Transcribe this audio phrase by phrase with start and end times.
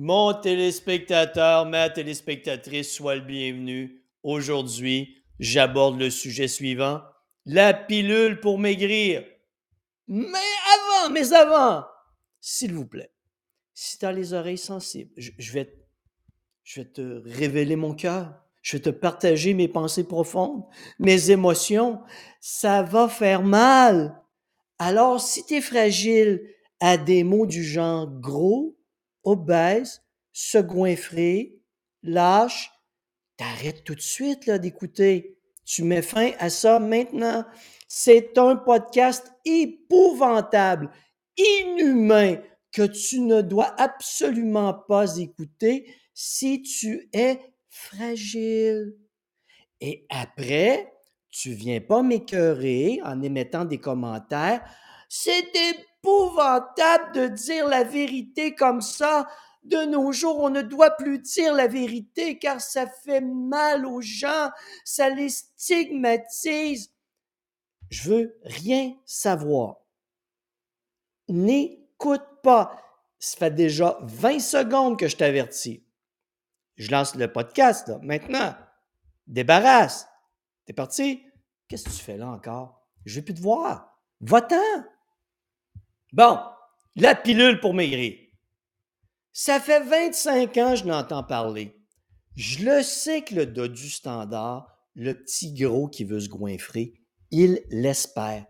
[0.00, 4.04] Mon téléspectateur, ma téléspectatrice, sois le bienvenu.
[4.22, 7.00] Aujourd'hui, j'aborde le sujet suivant,
[7.46, 9.24] la pilule pour maigrir.
[10.06, 11.84] Mais avant, mais avant,
[12.40, 13.10] s'il vous plaît,
[13.74, 15.74] si tu as les oreilles sensibles, je, vais,
[16.62, 18.40] je vais te révéler mon cœur.
[18.62, 20.62] Je vais te partager mes pensées profondes,
[21.00, 22.00] mes émotions.
[22.40, 24.22] Ça va faire mal.
[24.78, 26.40] Alors, si tu es fragile
[26.78, 28.77] à des mots du genre gros,
[29.24, 31.60] obèse, se goinfrer,
[32.02, 32.70] lâche,
[33.36, 35.38] t'arrêtes tout de suite là, d'écouter.
[35.64, 37.44] Tu mets fin à ça maintenant.
[37.88, 40.90] C'est un podcast épouvantable,
[41.36, 42.36] inhumain,
[42.72, 48.96] que tu ne dois absolument pas écouter si tu es fragile.
[49.80, 50.92] Et après,
[51.30, 54.62] tu viens pas m'écœurer en émettant des commentaires.
[55.08, 55.52] C'est
[56.02, 59.28] épouvantable de dire la vérité comme ça.
[59.64, 64.00] De nos jours, on ne doit plus dire la vérité car ça fait mal aux
[64.00, 64.50] gens,
[64.84, 66.94] ça les stigmatise.
[67.90, 69.78] Je veux rien savoir.
[71.28, 72.80] N'écoute pas.
[73.18, 75.84] Ça fait déjà 20 secondes que je t'avertis.
[76.76, 77.98] Je lance le podcast, là.
[78.02, 78.54] Maintenant,
[79.26, 80.08] débarrasse.
[80.64, 81.24] T'es parti?
[81.66, 82.86] Qu'est-ce que tu fais là encore?
[83.04, 83.98] Je vais plus te voir.
[84.20, 84.84] Va-t'en!
[86.12, 86.38] Bon,
[86.96, 88.16] la pilule pour maigrir.
[89.32, 91.76] Ça fait 25 ans que je n'entends parler.
[92.34, 96.94] Je le sais que le dos du standard, le petit gros qui veut se goinfrer,
[97.30, 98.46] il l'espère.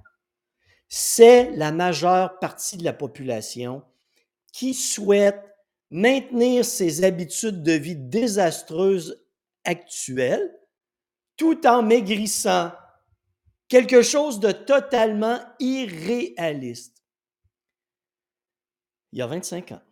[0.89, 3.83] C'est la majeure partie de la population
[4.53, 5.43] qui souhaite
[5.91, 9.25] maintenir ses habitudes de vie désastreuses
[9.65, 10.55] actuelles
[11.37, 12.72] tout en maigrissant.
[13.69, 16.97] Quelque chose de totalement irréaliste.
[19.12, 19.83] Il y a 25 ans,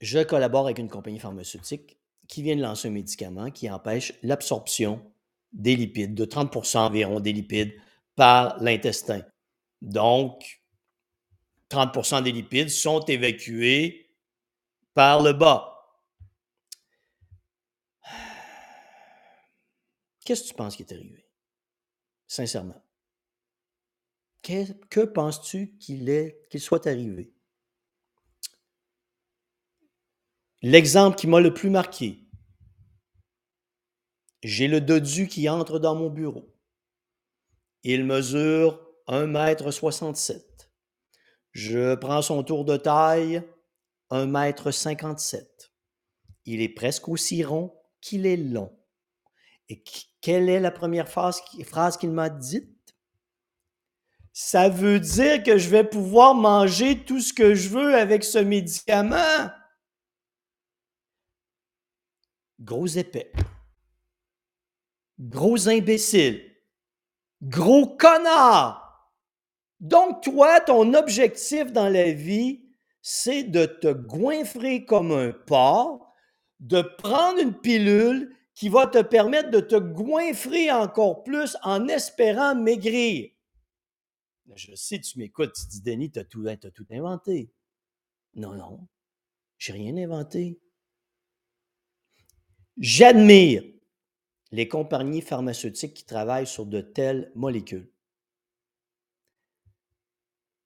[0.00, 5.12] je collabore avec une compagnie pharmaceutique qui vient de lancer un médicament qui empêche l'absorption
[5.52, 7.74] des lipides, de 30% environ des lipides
[8.14, 9.22] par l'intestin.
[9.82, 10.62] Donc,
[11.70, 14.14] 30% des lipides sont évacués
[14.94, 15.74] par le bas.
[20.24, 21.26] Qu'est-ce que tu penses qui est arrivé?
[22.26, 22.82] Sincèrement?
[24.42, 27.32] Que, penses-tu qu'il est, qu'il soit arrivé?
[30.62, 32.28] L'exemple qui m'a le plus marqué,
[34.42, 36.52] j'ai le dodu qui entre dans mon bureau.
[37.84, 40.40] Il mesure 1,67 m.
[41.52, 43.42] Je prends son tour de taille,
[44.10, 45.44] 1,57 m.
[46.44, 48.76] Il est presque aussi rond qu'il est long.
[49.68, 49.82] Et
[50.20, 51.40] quelle est la première phrase,
[51.98, 52.96] qu'il m'a dite?
[54.32, 58.38] Ça veut dire que je vais pouvoir manger tout ce que je veux avec ce
[58.38, 59.50] médicament.
[62.68, 63.32] Gros épais.
[65.18, 66.54] Gros imbécile.
[67.40, 69.10] Gros connard.
[69.80, 72.62] Donc, toi, ton objectif dans la vie,
[73.00, 76.12] c'est de te goinfrer comme un porc,
[76.60, 82.54] de prendre une pilule qui va te permettre de te goinfrer encore plus en espérant
[82.54, 83.30] maigrir.
[84.56, 87.50] Je sais, tu m'écoutes, tu dis, Denis, tu as tout, tout inventé.
[88.34, 88.86] Non, non,
[89.56, 90.60] j'ai rien inventé.
[92.80, 93.64] J'admire
[94.52, 97.90] les compagnies pharmaceutiques qui travaillent sur de telles molécules.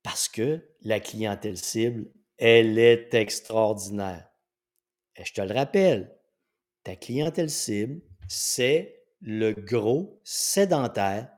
[0.03, 4.28] Parce que la clientèle cible, elle est extraordinaire.
[5.17, 6.15] Et je te le rappelle,
[6.84, 11.31] ta clientèle cible, c'est le gros sédentaire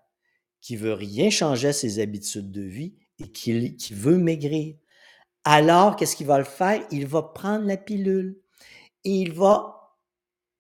[0.61, 4.77] qui veut rien changer à ses habitudes de vie et qui, veut maigrir.
[5.45, 6.85] Alors, qu'est-ce qu'il va le faire?
[6.91, 8.41] Il va prendre la pilule
[9.05, 9.84] et il va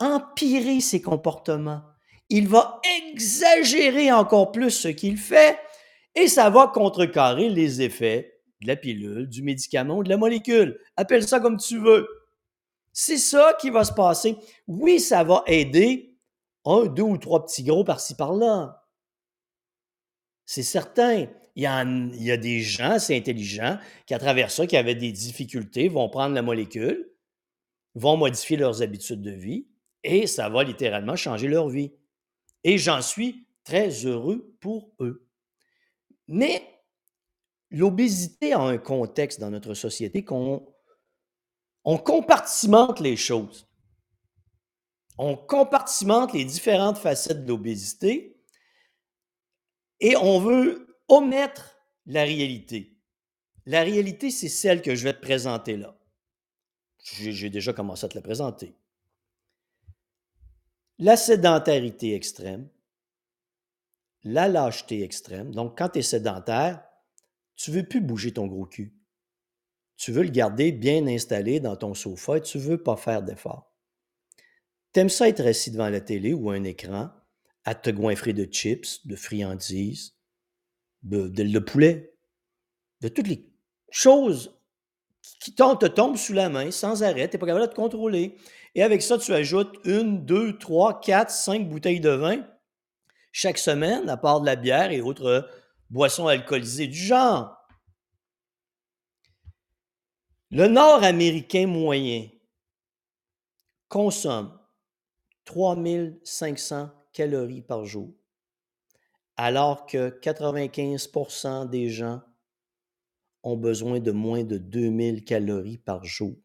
[0.04, 1.82] empirer ses comportements.
[2.30, 5.58] Il va exagérer encore plus ce qu'il fait
[6.14, 10.80] et ça va contrecarrer les effets de la pilule, du médicament de la molécule.
[10.96, 12.08] Appelle ça comme tu veux.
[12.92, 14.36] C'est ça qui va se passer.
[14.68, 16.16] Oui, ça va aider
[16.64, 18.84] un, deux ou trois petits gros par-ci par-là.
[20.46, 21.26] C'est certain.
[21.56, 21.66] Il y,
[22.30, 26.34] a, des gens, c'est intelligent, qui à travers ça, qui avaient des difficultés, vont prendre
[26.34, 27.08] la molécule,
[27.94, 29.68] vont modifier leurs habitudes de vie
[30.04, 31.92] et ça va littéralement changer leur vie.
[32.62, 35.26] Et j'en suis très heureux pour eux.
[36.28, 36.62] Mais
[37.70, 40.66] l'obésité a un contexte dans notre société qu'on
[41.84, 43.68] on compartimente les choses.
[45.18, 48.40] On compartimente les différentes facettes de l'obésité
[50.00, 52.98] et on veut omettre la réalité.
[53.66, 55.96] La réalité, c'est celle que je vais te présenter là.
[57.02, 58.74] J'ai déjà commencé à te la présenter.
[60.98, 62.68] La sédentarité extrême,
[64.22, 65.52] la lâcheté extrême.
[65.52, 66.82] Donc, quand tu es sédentaire,
[67.56, 68.94] tu ne veux plus bouger ton gros cul.
[69.96, 73.22] Tu veux le garder bien installé dans ton sofa et tu ne veux pas faire
[73.22, 73.72] d'effort.
[74.92, 77.10] Tu aimes ça être assis devant la télé ou un écran
[77.64, 80.14] à te goinfrer de chips, de friandises,
[81.02, 82.14] de, de, poulet,
[83.00, 83.48] de toutes les
[83.90, 84.56] choses
[85.40, 88.36] qui te tombent sous la main sans arrêt, tu n'es pas capable de te contrôler.
[88.74, 92.44] Et avec ça, tu ajoutes une, deux, trois, quatre, cinq bouteilles de vin
[93.32, 95.48] chaque semaine, à part de la bière et autres
[95.90, 97.56] boissons alcoolisées du genre.
[100.50, 102.28] Le Nord-Américain moyen
[103.88, 104.56] consomme
[105.46, 108.14] 3500 calories par jour,
[109.36, 112.22] alors que 95% des gens
[113.42, 116.36] ont besoin de moins de 2000 calories par jour.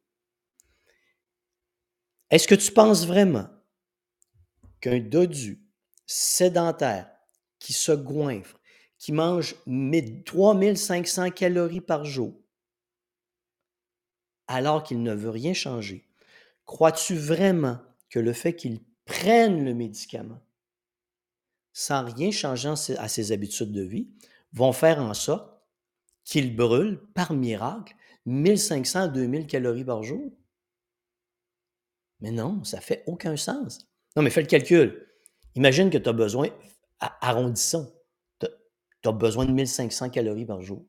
[2.32, 3.48] Est-ce que tu penses vraiment
[4.82, 5.62] qu'un dodu
[6.06, 7.10] sédentaire
[7.60, 8.60] qui se goinfre,
[8.98, 9.56] qui mange
[10.26, 12.34] 3500 calories par jour,
[14.48, 16.08] alors qu'il ne veut rien changer,
[16.66, 17.80] crois-tu vraiment
[18.10, 20.42] que le fait qu'il prenne le médicament
[21.74, 24.10] sans rien changer à ses habitudes de vie
[24.54, 25.62] vont faire en sorte
[26.26, 27.96] qu'il brûle par miracle
[28.26, 30.32] 1500 à 2000 calories par jour?
[32.22, 33.88] Mais non, ça fait aucun sens.
[34.16, 35.08] Non, mais fais le calcul.
[35.56, 36.50] Imagine que tu as besoin,
[37.00, 37.92] arrondissons,
[38.40, 40.86] tu as besoin de 1500 calories par jour.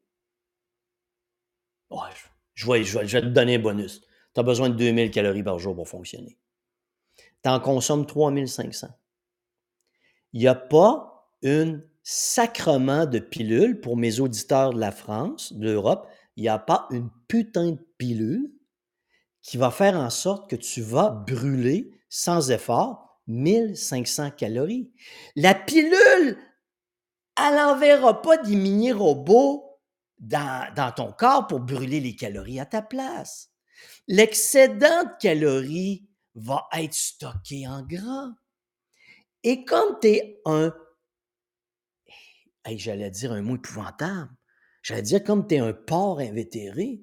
[2.55, 4.01] je, vais, je, vais, te donner un bonus.
[4.35, 6.39] Tu as besoin de 2000 calories par jour pour fonctionner.
[7.43, 8.89] Tu en consommes 3500.
[10.33, 15.71] Il n'y a pas un sacrement de pilule pour mes auditeurs de la France, de
[15.71, 16.09] l'Europe.
[16.37, 18.53] Il n'y a pas une putain de pilule
[19.43, 24.93] qui va faire en sorte que tu vas brûler sans effort 1500 calories.
[25.37, 26.39] La pilule,
[27.37, 29.79] elle n'enverra pas des mini-robots
[30.19, 33.51] dans, dans ton corps pour brûler les calories à ta place.
[34.09, 38.31] L'excédent de calories va être stocké en gras.
[39.43, 40.75] Et comme tu es un...
[42.67, 44.31] J'allais dire un mot épouvantable.
[44.83, 47.03] J'allais dire comme tu es un porc invétéré,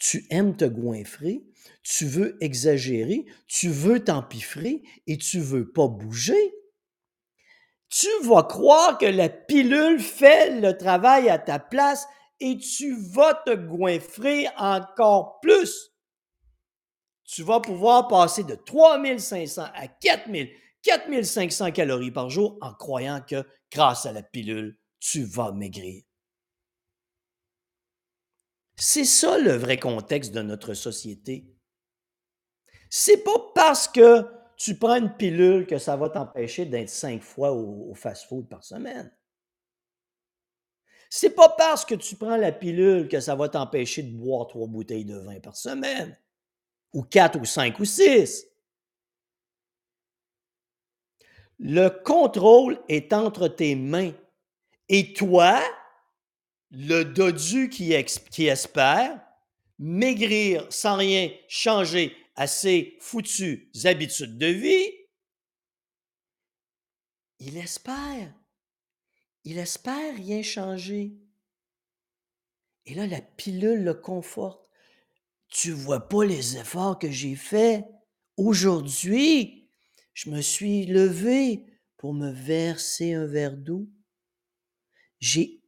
[0.00, 1.44] tu aimes te goinfrer,
[1.84, 6.54] tu veux exagérer, tu veux t'empiffrer et tu veux pas bouger,
[7.90, 12.06] tu vas croire que la pilule fait le travail à ta place
[12.40, 15.90] et tu vas te goinfrer encore plus.
[17.24, 20.50] Tu vas pouvoir passer de 3500 à 4000,
[20.82, 26.02] 4500 calories par jour en croyant que grâce à la pilule, tu vas maigrir.
[28.82, 31.54] C'est ça le vrai contexte de notre société.
[32.88, 34.24] C'est pas parce que
[34.56, 39.14] tu prends une pilule que ça va t'empêcher d'être cinq fois au, fast-food par semaine.
[41.10, 44.66] C'est pas parce que tu prends la pilule que ça va t'empêcher de boire trois
[44.66, 46.18] bouteilles de vin par semaine,
[46.94, 48.46] ou quatre, ou cinq, ou six.
[51.58, 54.12] Le contrôle est entre tes mains.
[54.88, 55.60] Et toi,
[56.70, 59.20] le dodu qui, espère
[59.78, 64.90] maigrir sans rien changer à ses foutues habitudes de vie,
[67.38, 68.34] il espère.
[69.44, 71.14] Il espère rien changer.
[72.84, 74.68] Et là, la pilule le conforte.
[75.48, 77.84] Tu vois pas les efforts que j'ai faits.
[78.36, 79.70] Aujourd'hui,
[80.12, 81.64] je me suis levé
[81.96, 83.88] pour me verser un verre d'eau.
[85.18, 85.59] J'ai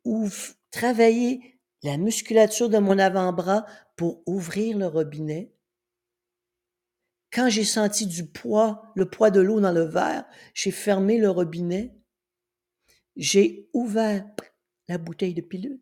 [0.71, 3.67] travaillé la musculature de mon avant-bras
[3.97, 5.53] pour ouvrir le robinet.
[7.33, 11.31] Quand j'ai senti du poids, le poids de l'eau dans le verre, j'ai fermé le
[11.31, 11.95] robinet.
[13.17, 14.25] J'ai ouvert
[14.89, 15.81] la bouteille de pilule.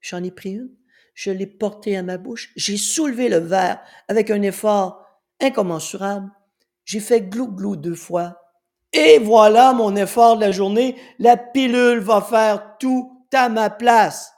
[0.00, 0.70] J'en ai pris une.
[1.14, 2.52] Je l'ai portée à ma bouche.
[2.56, 5.04] J'ai soulevé le verre avec un effort
[5.40, 6.30] incommensurable.
[6.84, 8.40] J'ai fait glou-glou deux fois.
[8.92, 10.96] Et voilà mon effort de la journée.
[11.18, 14.32] La pilule va faire tout à ma place.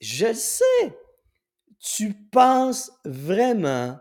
[0.00, 0.98] Je le sais.
[1.78, 3.98] Tu penses vraiment,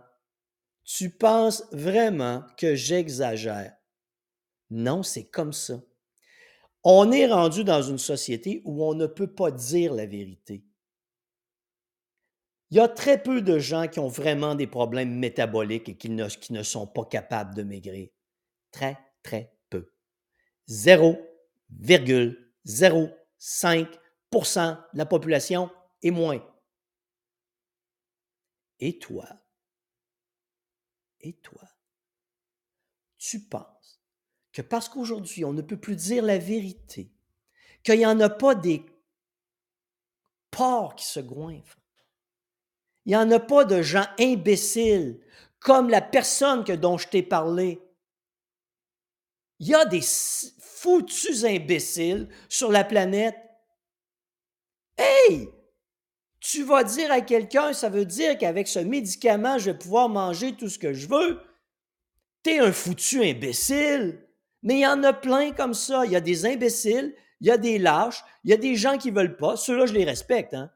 [0.84, 3.76] tu penses vraiment que j'exagère.
[4.70, 5.82] Non, c'est comme ça.
[6.84, 10.64] On est rendu dans une société où on ne peut pas dire la vérité.
[12.72, 16.10] Il y a très peu de gens qui ont vraiment des problèmes métaboliques et qui
[16.10, 18.10] ne, qui ne sont pas capables de maigrir.
[18.72, 19.92] Très, très peu.
[22.66, 25.70] 0,05% de la population
[26.02, 26.42] et moins.
[28.80, 29.28] Et toi,
[31.22, 31.64] et toi,
[33.18, 34.02] tu penses
[34.52, 37.12] que parce qu'aujourd'hui, on ne peut plus dire la vérité,
[37.84, 38.86] qu'il n'y en a pas des
[40.52, 41.80] porcs qui se goinfrent,
[43.06, 45.20] il n'y en a pas de gens imbéciles
[45.60, 47.82] comme la personne que, dont je t'ai parlé.
[49.60, 50.02] Il y a des
[50.86, 53.36] foutus imbéciles sur la planète.
[54.98, 55.50] Hey!
[56.40, 60.56] Tu vas dire à quelqu'un, ça veut dire qu'avec ce médicament, je vais pouvoir manger
[60.56, 61.42] tout ce que je veux.
[62.44, 64.22] T'es un foutu imbécile.
[64.62, 66.06] Mais il y en a plein comme ça.
[66.06, 69.00] Il y a des imbéciles, il y a des lâches, il y a des gens
[69.00, 69.58] qui ne veulent pas.
[69.58, 70.54] Ceux-là, je les respecte.
[70.54, 70.72] Hein?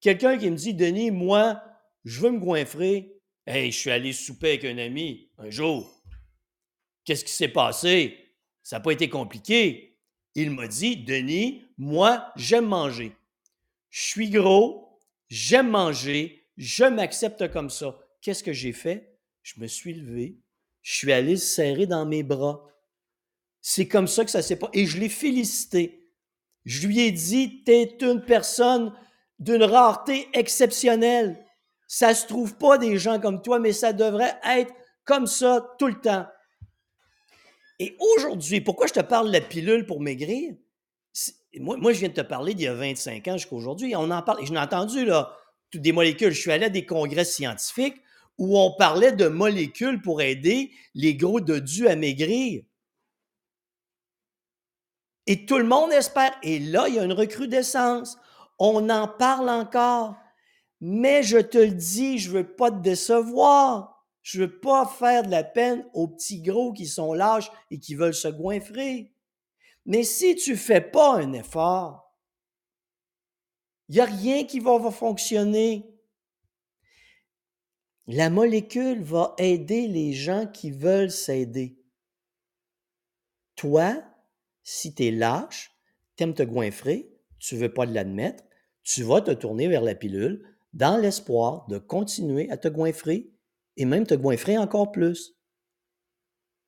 [0.00, 1.62] Quelqu'un qui me dit, Denis, moi,
[2.06, 3.20] je veux me goinfrer.
[3.46, 6.02] Hey, je suis allé souper avec un ami un jour.
[7.04, 8.21] Qu'est-ce qui s'est passé?
[8.62, 9.96] Ça n'a pas été compliqué.
[10.34, 13.16] Il m'a dit, Denis, moi, j'aime manger.
[13.90, 17.98] Je suis gros, j'aime manger, je m'accepte comme ça.
[18.20, 19.18] Qu'est-ce que j'ai fait?
[19.42, 20.38] Je me suis levé,
[20.80, 22.66] je suis allé le serrer dans mes bras.
[23.60, 24.70] C'est comme ça que ça s'est pas.
[24.72, 26.08] Et je l'ai félicité.
[26.64, 28.92] Je lui ai dit, t'es une personne
[29.38, 31.44] d'une rareté exceptionnelle.
[31.88, 34.72] Ça se trouve pas des gens comme toi, mais ça devrait être
[35.04, 36.26] comme ça tout le temps.
[37.82, 40.54] Et aujourd'hui, pourquoi je te parle de la pilule pour maigrir?
[41.58, 43.96] Moi, je viens de te parler d'il y a 25 ans jusqu'à aujourd'hui.
[43.96, 44.46] On en parle.
[44.46, 45.36] Je n'ai entendu, là,
[45.72, 46.30] toutes des molécules.
[46.30, 48.00] Je suis allé à des congrès scientifiques
[48.38, 52.62] où on parlait de molécules pour aider les gros dodus à maigrir.
[55.26, 56.32] Et tout le monde espère.
[56.44, 58.16] Et là, il y a une recrudescence.
[58.60, 60.14] On en parle encore.
[60.80, 63.91] Mais je te le dis, je ne veux pas te décevoir.
[64.22, 67.94] Je veux pas faire de la peine aux petits gros qui sont lâches et qui
[67.94, 69.12] veulent se goinfrer.
[69.84, 72.02] Mais si tu fais pas un effort,
[73.88, 75.86] il n'y a rien qui va, fonctionner.
[78.06, 81.78] La molécule va aider les gens qui veulent s'aider.
[83.56, 84.02] Toi,
[84.62, 85.72] si tu es lâche,
[86.16, 88.44] tu aimes te goinfrer, tu veux pas l'admettre,
[88.82, 93.32] tu vas te tourner vers la pilule dans l'espoir de continuer à te goinfrer
[93.76, 95.34] et même te goinfrer encore plus.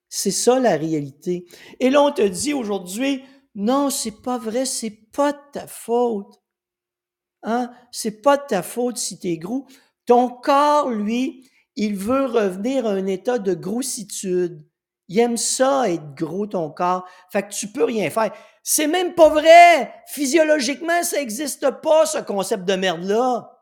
[0.09, 1.45] C'est ça la réalité.
[1.79, 3.23] Et là, on te dit aujourd'hui,
[3.55, 6.41] non, c'est pas vrai, c'est pas de ta faute.
[7.43, 7.71] Hein?
[7.91, 9.65] C'est pas de ta faute si tu es gros.
[10.05, 14.65] Ton corps, lui, il veut revenir à un état de grossitude.
[15.07, 17.07] Il aime ça être gros, ton corps.
[17.31, 18.33] Fait que tu peux rien faire.
[18.63, 19.93] C'est même pas vrai.
[20.07, 23.54] Physiologiquement, ça n'existe pas, ce concept de merde-là.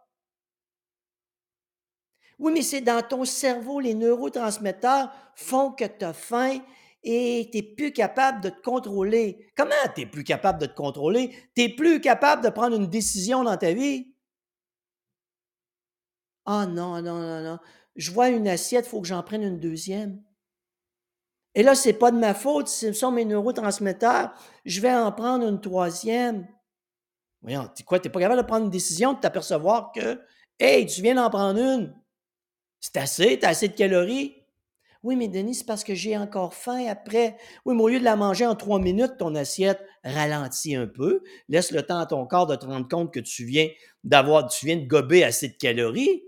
[2.44, 6.60] Oui, mais c'est dans ton cerveau, les neurotransmetteurs font que tu as faim
[7.02, 9.50] et tu n'es plus capable de te contrôler.
[9.56, 11.30] Comment tu n'es plus capable de te contrôler?
[11.56, 14.14] Tu n'es plus capable de prendre une décision dans ta vie?
[16.46, 17.60] Ah non, non, non, non.
[17.96, 20.22] Je vois une assiette, il faut que j'en prenne une deuxième.
[21.56, 24.34] Et là, ce n'est pas de ma faute, ce sont mes neurotransmetteurs.
[24.66, 26.46] Je vais en prendre une troisième.
[27.42, 30.20] Voyons, quoi, tu n'es pas capable de prendre une décision, de t'apercevoir que,
[30.60, 32.03] hey, tu viens d'en prendre une?
[32.84, 34.36] C'est assez, tu as assez de calories.
[35.04, 37.38] Oui, mais Denis, c'est parce que j'ai encore faim après.
[37.64, 41.24] Oui, mais au lieu de la manger en trois minutes, ton assiette ralentit un peu.
[41.48, 43.70] Laisse le temps à ton corps de te rendre compte que tu viens
[44.04, 46.24] d'avoir, tu viens de gober assez de calories.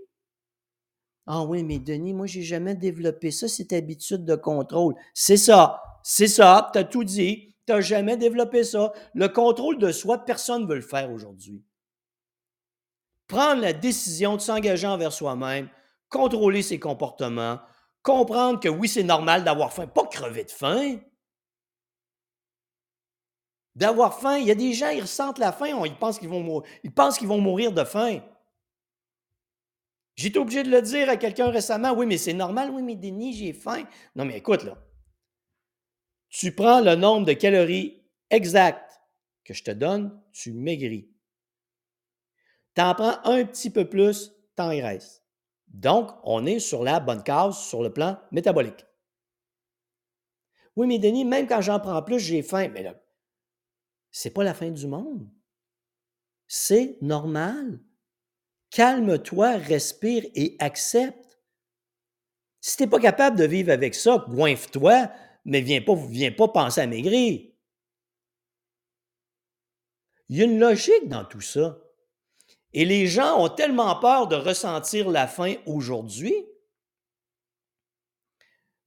[1.26, 4.94] Ah oui, mais Denis, moi, j'ai jamais développé ça, cette habitude de contrôle.
[5.12, 7.54] C'est ça, c'est ça, tu as tout dit.
[7.66, 8.94] Tu n'as jamais développé ça.
[9.14, 11.62] Le contrôle de soi, personne ne veut le faire aujourd'hui.
[13.26, 15.68] Prendre la décision de s'engager envers soi-même,
[16.08, 17.60] contrôler ses comportements,
[18.02, 20.98] comprendre que oui, c'est normal d'avoir faim, pas crever de faim.
[23.74, 27.40] D'avoir faim, il y a des gens, ils ressentent la faim, ils pensent qu'ils vont,
[27.40, 28.20] mourir de faim.
[30.14, 33.34] J'étais obligé de le dire à quelqu'un récemment, oui, mais c'est normal, oui, mais Denis,
[33.34, 33.84] j'ai faim.
[34.14, 34.78] Non, mais écoute, là,
[36.30, 38.98] tu prends le nombre de calories exact
[39.44, 41.10] que je te donne, tu maigris.
[42.74, 45.25] Tu en prends un petit peu plus, t'engraisses.
[45.76, 48.86] Donc, on est sur la bonne case sur le plan métabolique.
[50.74, 52.68] Oui, mais Denis, même quand j'en prends plus, j'ai faim.
[52.72, 52.94] Mais là,
[54.10, 55.28] c'est pas la fin du monde.
[56.48, 57.78] C'est normal.
[58.70, 61.38] Calme-toi, respire et accepte.
[62.62, 65.10] Si tu n'es pas capable de vivre avec ça, goinfre-toi,
[65.44, 67.52] mais viens pas, viens pas penser à maigrir.
[70.30, 71.78] Il y a une logique dans tout ça.
[72.76, 76.34] Et les gens ont tellement peur de ressentir la faim aujourd'hui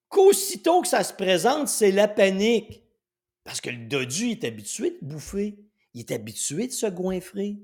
[0.10, 2.84] qu'aussitôt que ça se présente, c'est la panique.
[3.44, 5.58] Parce que le dodu est habitué de bouffer.
[5.96, 7.58] Il est habitué de se goinfrer.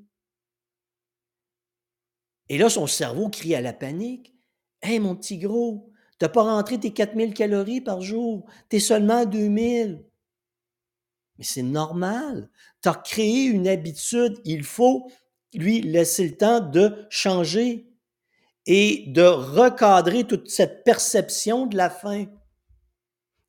[2.50, 4.34] Et là, son cerveau crie à la panique.
[4.82, 8.79] Hey, mon petit gros, tu n'as pas rentré tes 4000 calories par jour, tu es
[8.79, 10.03] seulement à 2000.
[11.38, 12.50] Mais c'est normal.
[12.82, 15.08] Tu as créé une habitude, il faut
[15.58, 17.88] lui laisser le temps de changer
[18.66, 22.26] et de recadrer toute cette perception de la faim.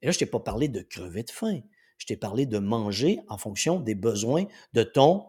[0.03, 1.61] Et là, je t'ai pas parlé de crever de faim.
[1.99, 4.45] Je t'ai parlé de manger en fonction des besoins
[4.75, 5.27] de ton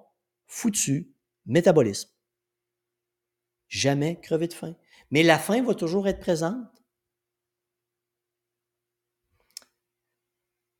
[0.48, 1.13] foutu
[1.46, 2.10] métabolisme.
[3.69, 4.75] Jamais crever de faim.
[5.12, 6.67] Mais la faim va toujours être présente.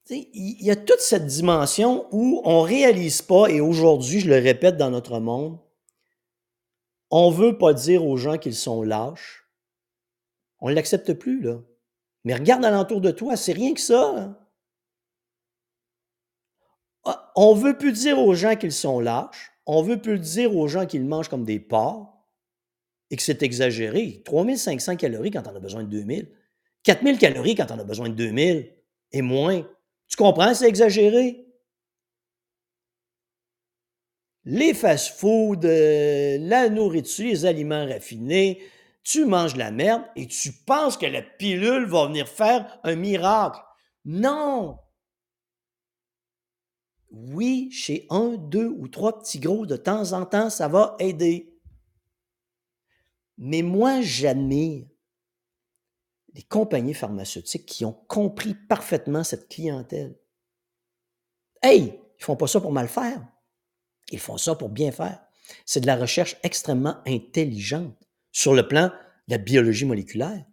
[0.10, 4.40] Il y a toute cette dimension où on ne réalise pas, et aujourd'hui, je le
[4.40, 5.60] répète dans notre monde,
[7.10, 9.46] on ne veut pas dire aux gens qu'ils sont lâches.
[10.60, 11.60] On ne l'accepte plus, là.
[12.24, 14.38] Mais regarde alentour de toi, c'est rien que ça.
[17.06, 19.52] Ah, on ne veut plus dire aux gens qu'ils sont lâches.
[19.66, 22.14] On ne veut plus dire aux gens qu'ils mangent comme des porcs
[23.10, 24.22] et que c'est exagéré.
[24.26, 26.30] 3500 calories quand on a besoin de 2000.
[26.84, 28.74] 4000 calories quand on a besoin de 2000
[29.14, 29.66] et moins.
[30.08, 31.47] Tu comprends, c'est exagéré?
[34.50, 38.64] Les fast-foods, euh, la nourriture, les aliments raffinés,
[39.04, 43.60] tu manges la merde et tu penses que la pilule va venir faire un miracle.
[44.06, 44.80] Non!
[47.12, 51.60] Oui, chez un, deux ou trois petits gros, de temps en temps, ça va aider.
[53.38, 54.88] Mais moi, j'admire
[56.34, 60.18] les compagnies pharmaceutiques qui ont compris parfaitement cette clientèle.
[61.62, 63.28] Hey, ils font pas ça pour mal faire.
[64.12, 65.20] Ils font ça pour bien faire.
[65.66, 67.96] C'est de la recherche extrêmement intelligente
[68.32, 68.88] sur le plan
[69.28, 70.46] de la biologie moléculaire.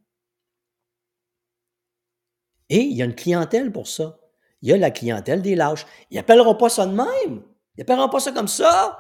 [2.69, 4.19] Et il y a une clientèle pour ça.
[4.63, 5.87] Il y a la clientèle des lâches.
[6.11, 7.43] Ils n'appelleront pas ça de même.
[7.77, 8.99] Ils n'appelleront pas ça comme ça.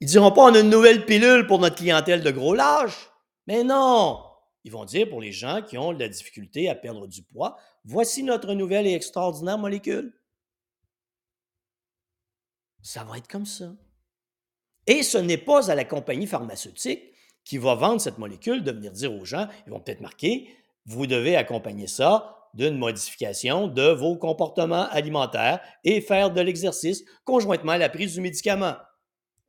[0.00, 3.10] Ils diront pas on a une nouvelle pilule pour notre clientèle de gros lâches.
[3.46, 4.18] Mais non.
[4.64, 7.56] Ils vont dire pour les gens qui ont de la difficulté à perdre du poids,
[7.84, 10.12] voici notre nouvelle et extraordinaire molécule.
[12.82, 13.72] Ça va être comme ça.
[14.86, 17.12] Et ce n'est pas à la compagnie pharmaceutique
[17.44, 20.54] qui va vendre cette molécule de venir dire aux gens, ils vont peut-être marquer,
[20.86, 27.72] vous devez accompagner ça d'une modification de vos comportements alimentaires et faire de l'exercice conjointement
[27.72, 28.76] à la prise du médicament.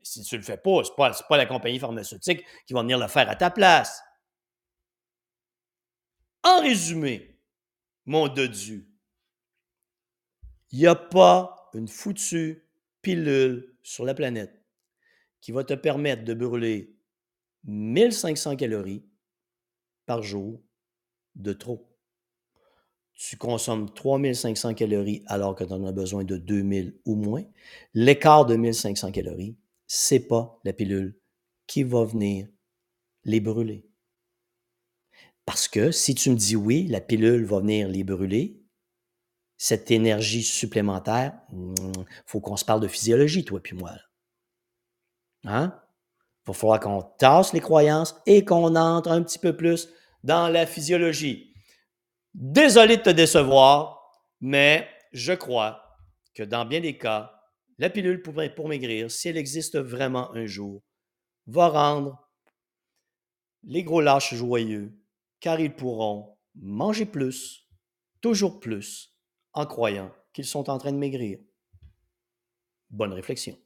[0.03, 2.81] Si tu ne le fais pas, ce n'est pas, pas la compagnie pharmaceutique qui va
[2.81, 4.01] venir le faire à ta place.
[6.43, 7.39] En résumé,
[8.05, 8.87] mon dodu,
[10.71, 12.63] il n'y a pas une foutue
[13.01, 14.63] pilule sur la planète
[15.41, 16.95] qui va te permettre de brûler
[17.65, 19.03] 1500 calories
[20.05, 20.61] par jour
[21.35, 21.87] de trop.
[23.13, 27.43] Tu consommes 3500 calories alors que tu en as besoin de 2000 ou moins.
[27.93, 31.19] L'écart de 1500 calories, c'est pas la pilule
[31.67, 32.47] qui va venir
[33.23, 33.87] les brûler.
[35.45, 38.60] Parce que si tu me dis oui, la pilule va venir les brûler,
[39.63, 41.75] cette énergie supplémentaire, hmm,
[42.25, 43.91] faut qu'on se parle de physiologie, toi puis moi.
[45.43, 45.79] Hein?
[46.41, 49.87] Il va falloir qu'on tasse les croyances et qu'on entre un petit peu plus
[50.23, 51.53] dans la physiologie.
[52.33, 54.01] Désolé de te décevoir,
[54.39, 55.83] mais je crois
[56.33, 57.31] que dans bien des cas,
[57.77, 60.81] la pilule pour, pour maigrir, si elle existe vraiment un jour,
[61.45, 62.27] va rendre
[63.61, 64.99] les gros lâches joyeux,
[65.39, 67.67] car ils pourront manger plus,
[68.21, 69.10] toujours plus,
[69.53, 71.39] en croyant qu'ils sont en train de maigrir.
[72.89, 73.57] Bonne réflexion.